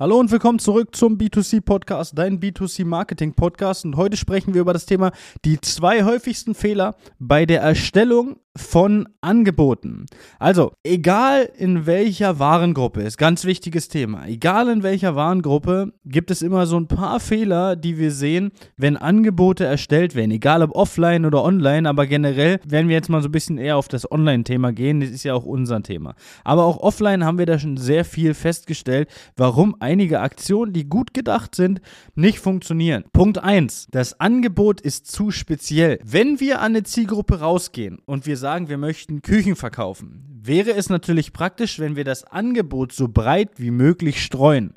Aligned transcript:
Hallo 0.00 0.18
und 0.18 0.30
willkommen 0.30 0.58
zurück 0.58 0.96
zum 0.96 1.18
B2C 1.18 1.60
Podcast, 1.60 2.16
dein 2.16 2.40
B2C 2.40 2.86
Marketing 2.86 3.34
Podcast. 3.34 3.84
Und 3.84 3.98
heute 3.98 4.16
sprechen 4.16 4.54
wir 4.54 4.62
über 4.62 4.72
das 4.72 4.86
Thema 4.86 5.12
die 5.44 5.60
zwei 5.60 6.04
häufigsten 6.04 6.54
Fehler 6.54 6.96
bei 7.18 7.44
der 7.44 7.60
Erstellung 7.60 8.38
von 8.56 9.08
Angeboten. 9.20 10.06
Also, 10.40 10.72
egal 10.82 11.48
in 11.56 11.86
welcher 11.86 12.40
Warengruppe, 12.40 13.02
ist 13.02 13.16
ganz 13.16 13.44
wichtiges 13.44 13.88
Thema. 13.88 14.26
Egal 14.26 14.68
in 14.68 14.82
welcher 14.82 15.14
Warengruppe, 15.14 15.92
gibt 16.04 16.32
es 16.32 16.42
immer 16.42 16.66
so 16.66 16.76
ein 16.76 16.88
paar 16.88 17.20
Fehler, 17.20 17.76
die 17.76 17.98
wir 17.98 18.10
sehen, 18.10 18.50
wenn 18.76 18.96
Angebote 18.96 19.64
erstellt 19.64 20.16
werden. 20.16 20.32
Egal 20.32 20.62
ob 20.62 20.74
offline 20.74 21.26
oder 21.26 21.44
online, 21.44 21.88
aber 21.88 22.06
generell 22.06 22.58
werden 22.66 22.88
wir 22.88 22.96
jetzt 22.96 23.08
mal 23.08 23.22
so 23.22 23.28
ein 23.28 23.32
bisschen 23.32 23.58
eher 23.58 23.76
auf 23.76 23.86
das 23.86 24.10
Online-Thema 24.10 24.72
gehen. 24.72 25.00
Das 25.00 25.10
ist 25.10 25.22
ja 25.22 25.34
auch 25.34 25.44
unser 25.44 25.80
Thema. 25.82 26.14
Aber 26.42 26.64
auch 26.64 26.78
offline 26.78 27.24
haben 27.24 27.38
wir 27.38 27.46
da 27.46 27.58
schon 27.58 27.76
sehr 27.76 28.04
viel 28.04 28.34
festgestellt, 28.34 29.08
warum 29.36 29.76
einige 29.78 30.20
Aktionen, 30.20 30.72
die 30.72 30.88
gut 30.88 31.14
gedacht 31.14 31.54
sind, 31.54 31.80
nicht 32.16 32.40
funktionieren. 32.40 33.04
Punkt 33.12 33.38
1. 33.38 33.86
Das 33.92 34.18
Angebot 34.18 34.80
ist 34.80 35.06
zu 35.06 35.30
speziell. 35.30 36.00
Wenn 36.04 36.40
wir 36.40 36.60
an 36.60 36.70
eine 36.70 36.82
Zielgruppe 36.82 37.40
rausgehen 37.40 37.98
und 38.06 38.26
wir 38.26 38.39
sagen, 38.40 38.68
wir 38.68 38.78
möchten 38.78 39.22
Küchen 39.22 39.54
verkaufen, 39.54 40.26
wäre 40.42 40.72
es 40.72 40.88
natürlich 40.88 41.32
praktisch, 41.32 41.78
wenn 41.78 41.96
wir 41.96 42.04
das 42.04 42.24
Angebot 42.24 42.92
so 42.92 43.08
breit 43.08 43.50
wie 43.56 43.70
möglich 43.70 44.22
streuen. 44.22 44.74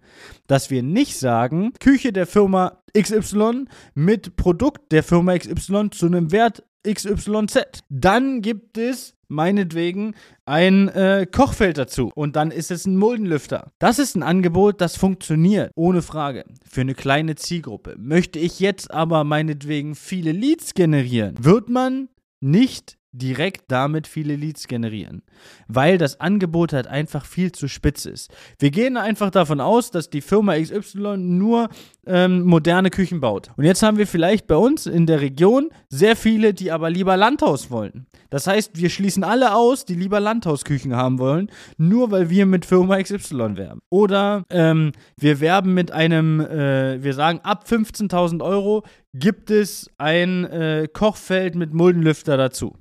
Dass 0.48 0.70
wir 0.70 0.84
nicht 0.84 1.18
sagen, 1.18 1.74
Küche 1.80 2.14
der 2.14 2.28
Firma 2.28 2.84
XY 2.98 3.66
mit 3.96 4.36
Produkt 4.36 4.92
der 4.92 5.04
Firma 5.04 5.38
XY 5.38 5.90
zu 5.90 6.06
einem 6.06 6.32
Wert 6.32 6.64
XYZ. 6.88 7.84
Dann 7.90 8.42
gibt 8.42 8.78
es 8.78 9.16
meinetwegen 9.30 10.16
ein 10.46 10.90
äh, 10.90 11.26
Kochfeld 11.30 11.78
dazu 11.78 12.12
und 12.14 12.36
dann 12.36 12.52
ist 12.52 12.72
es 12.72 12.86
ein 12.86 12.98
Muldenlüfter. 12.98 13.72
Das 13.80 13.98
ist 13.98 14.16
ein 14.16 14.24
Angebot, 14.24 14.80
das 14.80 14.96
funktioniert, 14.96 15.72
ohne 15.76 16.02
Frage, 16.02 16.46
für 16.70 16.82
eine 16.82 16.94
kleine 16.94 17.36
Zielgruppe. 17.36 17.96
Möchte 17.98 18.38
ich 18.38 18.60
jetzt 18.60 18.92
aber 18.92 19.24
meinetwegen 19.24 19.96
viele 19.96 20.34
Leads 20.34 20.74
generieren, 20.74 21.36
wird 21.40 21.70
man 21.70 22.10
nicht 22.42 22.98
direkt 23.14 23.72
damit 23.72 24.08
viele 24.08 24.36
Leads 24.36 24.68
generieren, 24.68 25.22
weil 25.68 25.98
das 25.98 26.20
Angebot 26.20 26.74
halt 26.74 26.88
einfach 26.88 27.26
viel 27.26 27.52
zu 27.52 27.68
spitz 27.68 28.06
ist. 28.06 28.32
Wir 28.60 28.72
gehen 28.72 28.98
einfach 28.98 29.30
davon 29.30 29.62
aus, 29.62 29.92
dass 29.92 30.10
die 30.10 30.22
Firma 30.22 30.60
XY 30.60 31.18
nur 31.18 31.70
ähm, 32.06 32.42
moderne 32.42 32.90
Küchen 32.90 33.22
baut. 33.22 33.52
Und 33.56 33.64
jetzt 33.66 33.84
haben 33.84 33.98
wir 33.98 34.08
vielleicht 34.08 34.48
bei 34.48 34.56
uns 34.56 34.88
in 34.88 35.06
der 35.06 35.22
Region 35.22 35.70
sehr 35.90 36.16
viele, 36.16 36.54
die 36.54 36.72
aber 36.72 36.90
lieber 36.90 37.16
Landhaus 37.16 37.70
wollen. 37.70 38.08
Das 38.32 38.48
heißt, 38.48 38.78
wir 38.78 38.90
schließen 38.90 39.24
alle 39.24 39.54
aus, 39.54 39.86
die 39.86 39.94
lieber 39.94 40.20
Landhausküchen 40.20 40.96
haben 40.96 41.20
wollen, 41.20 41.52
nur 41.78 42.10
weil 42.10 42.32
wir 42.32 42.48
mit 42.48 42.66
Firma 42.66 43.00
XY 43.02 43.58
werben. 43.58 43.80
Oder 43.92 44.44
ähm, 44.50 44.92
wir 45.18 45.40
werben 45.40 45.76
mit 45.76 45.92
einem, 45.92 46.40
äh, 46.40 47.04
wir 47.04 47.14
sagen, 47.14 47.42
ab 47.44 47.66
15.000 47.70 48.44
Euro 48.44 48.84
gibt 49.14 49.52
es 49.52 49.88
ein 50.00 50.46
äh, 50.46 50.88
Kochfeld 50.92 51.54
mit 51.54 51.74
Muldenlüfter 51.74 52.36
dazu. 52.36 52.74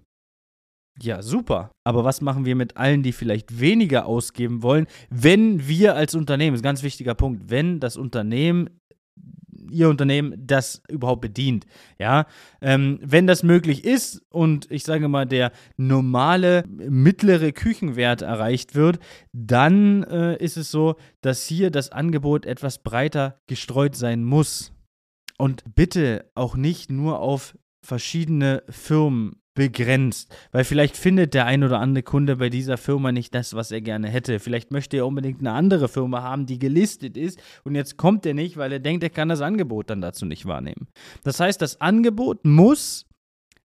Ja, 1.00 1.22
super. 1.22 1.70
Aber 1.84 2.04
was 2.04 2.20
machen 2.20 2.44
wir 2.44 2.54
mit 2.54 2.76
allen, 2.76 3.02
die 3.02 3.12
vielleicht 3.12 3.60
weniger 3.60 4.06
ausgeben 4.06 4.62
wollen, 4.62 4.86
wenn 5.10 5.66
wir 5.66 5.96
als 5.96 6.14
Unternehmen, 6.14 6.52
das 6.52 6.58
ist 6.58 6.64
ein 6.64 6.70
ganz 6.70 6.82
wichtiger 6.82 7.14
Punkt, 7.14 7.50
wenn 7.50 7.80
das 7.80 7.96
Unternehmen 7.96 8.68
ihr 9.70 9.88
Unternehmen 9.88 10.34
das 10.36 10.82
überhaupt 10.88 11.22
bedient. 11.22 11.66
Ja, 11.98 12.26
ähm, 12.60 12.98
wenn 13.02 13.26
das 13.26 13.42
möglich 13.42 13.84
ist 13.84 14.22
und 14.30 14.70
ich 14.70 14.84
sage 14.84 15.08
mal, 15.08 15.26
der 15.26 15.52
normale 15.76 16.64
mittlere 16.68 17.52
Küchenwert 17.52 18.22
erreicht 18.22 18.74
wird, 18.74 18.98
dann 19.32 20.04
äh, 20.04 20.36
ist 20.36 20.56
es 20.56 20.70
so, 20.70 20.96
dass 21.22 21.46
hier 21.46 21.70
das 21.70 21.90
Angebot 21.90 22.46
etwas 22.46 22.82
breiter 22.82 23.40
gestreut 23.48 23.96
sein 23.96 24.24
muss. 24.24 24.72
Und 25.38 25.64
bitte 25.74 26.30
auch 26.34 26.54
nicht 26.54 26.90
nur 26.90 27.20
auf 27.20 27.56
verschiedene 27.84 28.62
Firmen 28.68 29.41
begrenzt, 29.54 30.34
weil 30.50 30.64
vielleicht 30.64 30.96
findet 30.96 31.34
der 31.34 31.46
ein 31.46 31.62
oder 31.62 31.78
andere 31.78 32.02
Kunde 32.02 32.36
bei 32.36 32.48
dieser 32.48 32.78
Firma 32.78 33.12
nicht 33.12 33.34
das, 33.34 33.54
was 33.54 33.70
er 33.70 33.80
gerne 33.80 34.08
hätte. 34.08 34.38
Vielleicht 34.38 34.70
möchte 34.70 34.96
er 34.96 35.06
unbedingt 35.06 35.40
eine 35.40 35.52
andere 35.52 35.88
Firma 35.88 36.22
haben, 36.22 36.46
die 36.46 36.58
gelistet 36.58 37.16
ist 37.16 37.40
und 37.64 37.74
jetzt 37.74 37.96
kommt 37.96 38.24
er 38.24 38.34
nicht, 38.34 38.56
weil 38.56 38.72
er 38.72 38.80
denkt, 38.80 39.02
er 39.02 39.10
kann 39.10 39.28
das 39.28 39.42
Angebot 39.42 39.90
dann 39.90 40.00
dazu 40.00 40.24
nicht 40.24 40.46
wahrnehmen. 40.46 40.88
Das 41.22 41.38
heißt, 41.38 41.60
das 41.60 41.80
Angebot 41.80 42.44
muss 42.44 43.06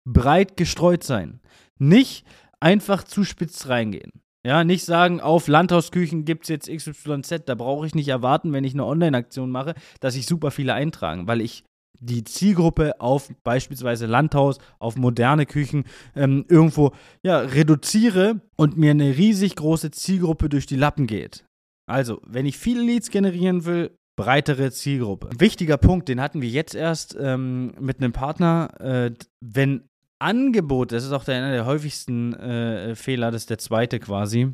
breit 0.05 0.57
gestreut 0.57 1.03
sein, 1.03 1.39
nicht 1.77 2.25
einfach 2.59 3.03
zu 3.03 3.23
spitz 3.23 3.67
reingehen. 3.67 4.11
Ja, 4.45 4.63
nicht 4.63 4.85
sagen, 4.85 5.21
auf 5.21 5.47
Landhausküchen 5.47 6.23
gibt 6.23 6.43
es 6.43 6.49
jetzt 6.49 6.69
XYZ, 6.69 7.45
da 7.47 7.55
brauche 7.55 7.87
ich 7.87 7.95
nicht 7.95 8.09
erwarten, 8.09 8.53
wenn 8.53 8.63
ich 8.63 8.73
eine 8.73 8.85
Online-Aktion 8.85 9.49
mache, 9.49 9.73
dass 9.99 10.13
sich 10.13 10.27
super 10.27 10.51
viele 10.51 10.75
eintragen, 10.75 11.27
weil 11.27 11.41
ich 11.41 11.63
die 11.99 12.23
Zielgruppe 12.23 12.99
auf 12.99 13.29
beispielsweise 13.43 14.05
Landhaus, 14.05 14.59
auf 14.79 14.95
moderne 14.95 15.45
Küchen 15.45 15.85
ähm, 16.15 16.45
irgendwo 16.47 16.91
ja, 17.23 17.39
reduziere 17.39 18.41
und 18.55 18.77
mir 18.77 18.91
eine 18.91 19.17
riesig 19.17 19.55
große 19.55 19.91
Zielgruppe 19.91 20.49
durch 20.49 20.65
die 20.65 20.75
Lappen 20.75 21.07
geht. 21.07 21.45
Also, 21.87 22.21
wenn 22.25 22.45
ich 22.45 22.57
viele 22.57 22.81
Leads 22.81 23.09
generieren 23.09 23.65
will, 23.65 23.91
breitere 24.17 24.71
Zielgruppe. 24.71 25.29
Ein 25.29 25.39
wichtiger 25.39 25.77
Punkt, 25.77 26.09
den 26.09 26.21
hatten 26.21 26.41
wir 26.41 26.49
jetzt 26.49 26.73
erst 26.73 27.15
ähm, 27.19 27.73
mit 27.79 27.99
einem 27.99 28.13
Partner, 28.13 28.69
äh, 28.79 29.11
wenn 29.41 29.87
Angebot, 30.19 30.91
das 30.91 31.03
ist 31.03 31.11
auch 31.11 31.25
der, 31.25 31.35
einer 31.35 31.51
der 31.51 31.65
häufigsten 31.65 32.33
äh, 32.33 32.95
Fehler, 32.95 33.31
das 33.31 33.43
ist 33.43 33.49
der 33.49 33.57
zweite 33.57 33.99
quasi, 33.99 34.51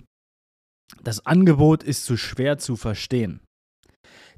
das 1.03 1.25
Angebot 1.25 1.83
ist 1.83 2.05
zu 2.05 2.17
schwer 2.17 2.57
zu 2.57 2.75
verstehen. 2.75 3.41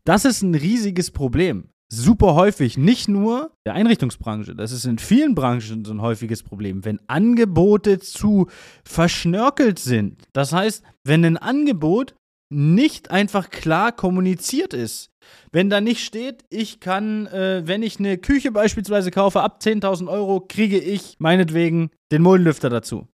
Das 0.04 0.26
ist 0.26 0.42
ein 0.42 0.54
riesiges 0.54 1.12
Problem 1.12 1.70
super 1.90 2.36
häufig, 2.36 2.78
nicht 2.78 3.08
nur 3.08 3.52
der 3.66 3.74
Einrichtungsbranche, 3.74 4.56
das 4.56 4.72
ist 4.72 4.86
in 4.86 4.98
vielen 4.98 5.36
Branchen 5.36 5.86
so 5.86 5.94
ein 5.94 6.02
häufiges 6.02 6.44
Problem, 6.44 6.86
wenn 6.86 7.00
Angebote 7.08 8.00
zu 8.00 8.48
verschnörkelt 8.84 9.80
sind. 9.80 10.24
Das 10.34 10.54
heißt, 10.54 10.84
wenn 11.04 11.24
ein 11.24 11.38
Angebot 11.38 12.16
nicht 12.54 13.12
einfach 13.12 13.50
klar 13.50 13.92
kommuniziert 13.92 14.74
ist. 14.74 15.10
Wenn 15.52 15.70
da 15.70 15.82
nicht 15.82 16.04
steht, 16.04 16.44
ich 16.50 16.80
kann, 16.80 17.28
äh, 17.28 17.64
wenn 17.66 17.82
ich 17.82 18.00
eine 18.00 18.18
Küche 18.18 18.52
beispielsweise 18.52 19.12
kaufe, 19.12 19.42
ab 19.42 19.60
10.000 19.62 20.08
Euro 20.10 20.42
kriege 20.42 20.78
ich 20.78 21.16
meinetwegen 21.20 21.90
den 22.12 22.22
Muldenlüfter 22.22 22.70
dazu. 22.70 23.08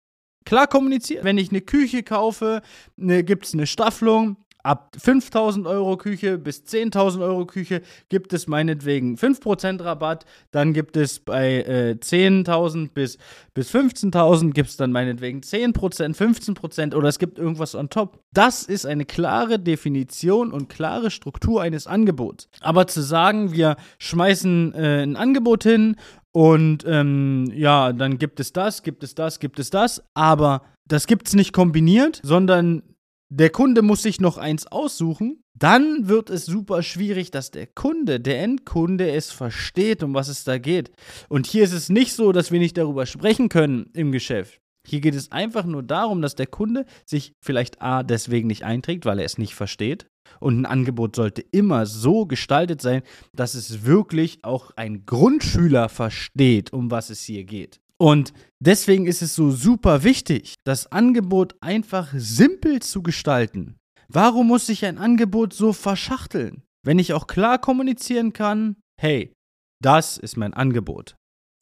Klar 0.45 0.67
kommuniziert. 0.67 1.23
Wenn 1.23 1.37
ich 1.37 1.49
eine 1.49 1.61
Küche 1.61 2.03
kaufe, 2.03 2.61
ne, 2.95 3.23
gibt 3.23 3.45
es 3.45 3.53
eine 3.53 3.67
Staffelung, 3.67 4.37
Ab 4.67 4.97
5000 4.97 5.65
Euro 5.65 5.95
Küche 5.95 6.37
bis 6.37 6.65
10.000 6.65 7.21
Euro 7.21 7.45
Küche 7.45 7.81
gibt 8.09 8.33
es 8.33 8.47
meinetwegen 8.47 9.15
5% 9.15 9.81
Rabatt. 9.81 10.25
Dann 10.51 10.73
gibt 10.73 10.97
es 10.97 11.21
bei 11.21 11.61
äh, 11.61 11.95
10.000 11.97 12.89
bis, 12.93 13.17
bis 13.53 13.73
15.000 13.73 14.51
gibt 14.51 14.67
es 14.67 14.75
dann 14.75 14.91
meinetwegen 14.91 15.39
10%, 15.39 15.73
15% 15.73 16.95
oder 16.95 17.07
es 17.07 17.17
gibt 17.17 17.39
irgendwas 17.39 17.75
on 17.75 17.89
top. 17.89 18.19
Das 18.33 18.63
ist 18.63 18.85
eine 18.85 19.05
klare 19.05 19.57
Definition 19.57 20.51
und 20.51 20.67
klare 20.67 21.11
Struktur 21.11 21.61
eines 21.61 21.87
Angebots. 21.87 22.49
Aber 22.59 22.87
zu 22.87 23.01
sagen, 23.01 23.53
wir 23.53 23.77
schmeißen 23.99 24.73
äh, 24.73 25.03
ein 25.03 25.15
Angebot 25.15 25.63
hin 25.63 25.95
und 26.33 26.83
ähm, 26.85 27.49
ja, 27.55 27.93
dann 27.93 28.17
gibt 28.17 28.41
es 28.41 28.51
das, 28.51 28.83
gibt 28.83 29.01
es 29.03 29.15
das, 29.15 29.39
gibt 29.39 29.59
es 29.59 29.69
das, 29.69 30.03
aber 30.13 30.63
das 30.87 31.07
gibt 31.07 31.29
es 31.29 31.35
nicht 31.35 31.53
kombiniert, 31.53 32.19
sondern 32.21 32.83
der 33.29 33.49
Kunde 33.49 33.81
muss 33.81 34.03
sich 34.03 34.21
noch 34.21 34.37
eins 34.37 34.67
aussuchen, 34.67 35.43
dann 35.53 36.07
wird 36.07 36.29
es 36.29 36.45
super 36.45 36.83
schwierig, 36.83 37.31
dass 37.31 37.51
der 37.51 37.67
Kunde, 37.67 38.19
der 38.19 38.41
Endkunde 38.41 39.11
es 39.11 39.31
versteht, 39.31 40.03
um 40.03 40.13
was 40.13 40.27
es 40.27 40.43
da 40.43 40.57
geht. 40.57 40.91
Und 41.29 41.47
hier 41.47 41.63
ist 41.63 41.73
es 41.73 41.89
nicht 41.89 42.13
so, 42.13 42.31
dass 42.31 42.51
wir 42.51 42.59
nicht 42.59 42.77
darüber 42.77 43.05
sprechen 43.05 43.49
können 43.49 43.89
im 43.93 44.11
Geschäft. 44.11 44.61
Hier 44.87 45.01
geht 45.01 45.15
es 45.15 45.33
einfach 45.33 45.65
nur 45.65 45.83
darum, 45.83 46.21
dass 46.21 46.35
der 46.35 46.47
Kunde 46.47 46.85
sich 47.05 47.33
vielleicht 47.41 47.81
A 47.81 48.03
deswegen 48.03 48.47
nicht 48.47 48.63
einträgt, 48.63 49.05
weil 49.05 49.19
er 49.19 49.25
es 49.25 49.37
nicht 49.37 49.53
versteht. 49.53 50.07
Und 50.39 50.61
ein 50.61 50.65
Angebot 50.65 51.15
sollte 51.15 51.43
immer 51.51 51.85
so 51.85 52.25
gestaltet 52.25 52.81
sein, 52.81 53.01
dass 53.33 53.53
es 53.53 53.83
wirklich 53.85 54.39
auch 54.43 54.71
ein 54.77 55.05
Grundschüler 55.05 55.89
versteht, 55.89 56.71
um 56.71 56.91
was 56.91 57.09
es 57.09 57.23
hier 57.23 57.43
geht. 57.43 57.81
Und 57.99 58.33
deswegen 58.59 59.07
ist 59.07 59.21
es 59.21 59.35
so 59.35 59.51
super 59.51 60.03
wichtig, 60.03 60.55
das 60.65 60.91
Angebot 60.91 61.55
einfach 61.61 62.13
simpel 62.15 62.81
zu 62.81 63.01
gestalten. 63.01 63.77
Warum 64.07 64.47
muss 64.47 64.67
sich 64.67 64.85
ein 64.85 64.97
Angebot 64.97 65.53
so 65.53 65.73
verschachteln? 65.73 66.63
Wenn 66.85 66.99
ich 66.99 67.13
auch 67.13 67.27
klar 67.27 67.59
kommunizieren 67.59 68.33
kann, 68.33 68.77
hey, 68.99 69.33
das 69.81 70.17
ist 70.17 70.37
mein 70.37 70.53
Angebot. 70.53 71.15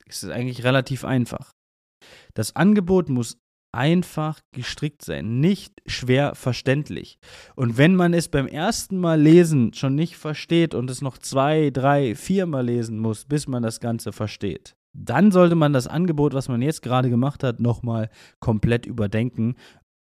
Es 0.08 0.24
ist 0.24 0.30
eigentlich 0.30 0.64
relativ 0.64 1.04
einfach. 1.04 1.52
Das 2.34 2.56
Angebot 2.56 3.10
muss 3.10 3.38
einfach 3.76 4.40
gestrickt 4.54 5.04
sein, 5.04 5.40
nicht 5.40 5.74
schwer 5.86 6.36
verständlich. 6.36 7.18
Und 7.56 7.78
wenn 7.78 7.96
man 7.96 8.14
es 8.14 8.30
beim 8.30 8.48
ersten 8.48 8.98
Mal 8.98 9.20
lesen 9.20 9.74
schon 9.74 9.96
nicht 9.96 10.16
versteht 10.16 10.74
und 10.74 10.90
es 10.90 11.02
noch 11.02 11.18
zwei, 11.18 11.72
drei, 11.72 12.16
viermal 12.16 12.66
lesen 12.66 13.00
muss, 13.00 13.26
bis 13.26 13.48
man 13.48 13.64
das 13.64 13.80
Ganze 13.80 14.14
versteht, 14.14 14.76
dann 14.96 15.32
sollte 15.32 15.56
man 15.56 15.74
das 15.74 15.88
Angebot, 15.88 16.34
was 16.34 16.48
man 16.48 16.62
jetzt 16.62 16.82
gerade 16.82 17.10
gemacht 17.10 17.44
hat, 17.44 17.60
nochmal 17.60 18.10
komplett 18.40 18.86
überdenken 18.86 19.56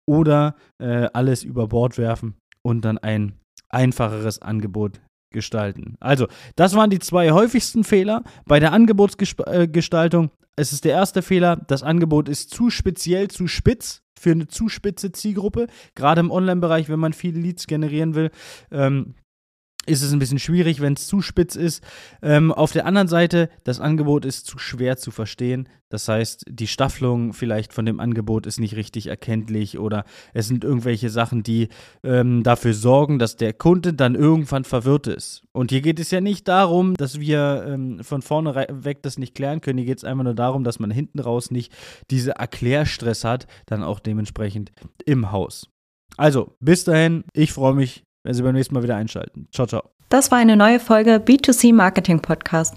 oder 0.07 0.55
äh, 0.79 1.07
alles 1.13 1.43
über 1.43 1.67
Bord 1.67 1.97
werfen 1.97 2.35
und 2.63 2.83
dann 2.83 2.97
ein 2.97 3.33
einfacheres 3.69 4.41
Angebot 4.41 5.01
gestalten. 5.31 5.95
Also, 5.99 6.27
das 6.55 6.75
waren 6.75 6.89
die 6.89 6.99
zwei 6.99 7.31
häufigsten 7.31 7.83
Fehler 7.83 8.23
bei 8.45 8.59
der 8.59 8.73
Angebotsgestaltung. 8.73 10.31
Es 10.57 10.73
ist 10.73 10.83
der 10.83 10.91
erste 10.91 11.21
Fehler, 11.21 11.55
das 11.55 11.81
Angebot 11.81 12.27
ist 12.27 12.49
zu 12.49 12.69
speziell, 12.69 13.29
zu 13.29 13.47
spitz 13.47 14.01
für 14.19 14.31
eine 14.31 14.47
zu 14.47 14.67
spitze 14.69 15.11
Zielgruppe. 15.11 15.67
Gerade 15.95 16.19
im 16.19 16.29
Online-Bereich, 16.29 16.89
wenn 16.89 16.99
man 16.99 17.13
viele 17.13 17.39
Leads 17.39 17.65
generieren 17.65 18.13
will. 18.13 18.29
Ähm, 18.69 19.15
ist 19.87 20.03
es 20.03 20.13
ein 20.13 20.19
bisschen 20.19 20.39
schwierig, 20.39 20.79
wenn 20.79 20.93
es 20.93 21.07
zu 21.07 21.21
spitz 21.21 21.55
ist. 21.55 21.83
Ähm, 22.21 22.51
auf 22.51 22.71
der 22.71 22.85
anderen 22.85 23.07
Seite, 23.07 23.49
das 23.63 23.79
Angebot 23.79 24.25
ist 24.25 24.45
zu 24.45 24.59
schwer 24.59 24.97
zu 24.97 25.09
verstehen. 25.09 25.67
Das 25.89 26.07
heißt, 26.07 26.45
die 26.47 26.67
Staffelung 26.67 27.33
vielleicht 27.33 27.73
von 27.73 27.85
dem 27.85 27.99
Angebot 27.99 28.45
ist 28.45 28.59
nicht 28.59 28.75
richtig 28.75 29.07
erkenntlich 29.07 29.79
oder 29.79 30.05
es 30.33 30.47
sind 30.47 30.63
irgendwelche 30.63 31.09
Sachen, 31.09 31.41
die 31.41 31.69
ähm, 32.03 32.43
dafür 32.43 32.75
sorgen, 32.75 33.17
dass 33.17 33.35
der 33.35 33.53
Kunde 33.53 33.93
dann 33.93 34.13
irgendwann 34.13 34.63
verwirrt 34.63 35.07
ist. 35.07 35.43
Und 35.51 35.71
hier 35.71 35.81
geht 35.81 35.99
es 35.99 36.11
ja 36.11 36.21
nicht 36.21 36.47
darum, 36.47 36.95
dass 36.95 37.19
wir 37.19 37.65
ähm, 37.67 38.03
von 38.03 38.21
vorne 38.21 38.53
weg 38.69 39.01
das 39.01 39.17
nicht 39.17 39.33
klären 39.33 39.61
können. 39.61 39.79
Hier 39.79 39.87
geht 39.87 39.97
es 39.97 40.05
einfach 40.05 40.23
nur 40.23 40.35
darum, 40.35 40.63
dass 40.63 40.79
man 40.79 40.91
hinten 40.91 41.19
raus 41.19 41.49
nicht 41.49 41.73
diese 42.11 42.31
Erklärstress 42.31 43.23
hat, 43.23 43.47
dann 43.65 43.83
auch 43.83 43.99
dementsprechend 43.99 44.71
im 45.05 45.31
Haus. 45.31 45.67
Also, 46.17 46.55
bis 46.59 46.83
dahin, 46.83 47.23
ich 47.33 47.51
freue 47.51 47.73
mich 47.73 48.03
wenn 48.23 48.33
Sie 48.33 48.43
beim 48.43 48.53
nächsten 48.53 48.75
Mal 48.75 48.83
wieder 48.83 48.95
einschalten. 48.95 49.47
Ciao, 49.51 49.67
ciao. 49.67 49.83
Das 50.09 50.31
war 50.31 50.37
eine 50.37 50.57
neue 50.57 50.79
Folge 50.79 51.15
B2C 51.15 51.73
Marketing 51.73 52.21
Podcast. 52.21 52.75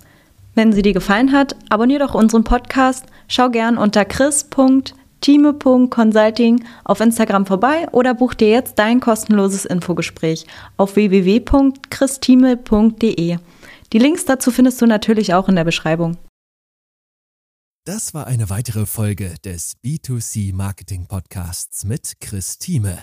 Wenn 0.55 0.73
sie 0.73 0.83
dir 0.83 0.93
gefallen 0.93 1.33
hat, 1.33 1.57
abonniere 1.69 2.07
doch 2.07 2.15
unseren 2.15 2.45
Podcast, 2.45 3.07
schau 3.27 3.51
gern 3.51 3.77
unter 3.77 4.05
chris.time.consulting 4.05 6.65
auf 6.85 7.01
Instagram 7.01 7.47
vorbei 7.47 7.89
oder 7.91 8.15
buch 8.15 8.35
dir 8.35 8.51
jetzt 8.51 8.79
dein 8.79 9.01
kostenloses 9.01 9.65
Infogespräch 9.65 10.47
auf 10.77 10.95
www.christime.de. 10.95 13.39
Die 13.93 13.99
Links 13.99 14.25
dazu 14.25 14.53
findest 14.53 14.81
du 14.81 14.87
natürlich 14.87 15.35
auch 15.35 15.49
in 15.49 15.57
der 15.57 15.65
Beschreibung. 15.65 16.17
Das 17.85 18.15
war 18.15 18.29
eine 18.29 18.49
weitere 18.49 18.87
Folge 18.87 19.35
des 19.45 19.77
B2C 19.85 20.55
Marketing 20.55 21.07
Podcasts 21.07 21.85
mit 21.85 22.15
Chris 22.21 22.59
Thieme. 22.59 23.03